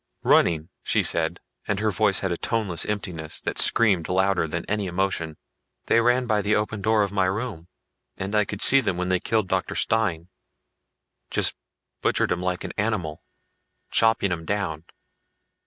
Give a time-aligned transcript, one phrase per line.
[0.23, 4.87] "Running," she said, and her voice had a toneless emptiness that screamed louder than any
[4.87, 5.37] emotion.
[5.85, 7.67] "They ran by the open door of my room
[8.17, 9.75] and I could see them when they killed Dr.
[9.75, 10.29] Stine.
[11.29, 11.53] Just
[12.01, 13.21] butchered him like an animal,
[13.91, 14.85] chopping him down.